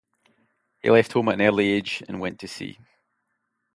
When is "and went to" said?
2.07-2.47